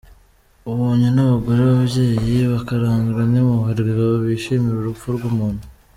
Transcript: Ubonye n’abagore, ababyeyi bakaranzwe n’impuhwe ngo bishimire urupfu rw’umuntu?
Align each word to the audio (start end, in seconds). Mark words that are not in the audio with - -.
Ubonye 0.69 1.07
n’abagore, 1.11 1.61
ababyeyi 1.63 2.35
bakaranzwe 2.53 3.21
n’impuhwe 3.31 3.81
ngo 3.93 4.05
bishimire 4.23 4.75
urupfu 4.79 5.05
rw’umuntu? 5.15 5.63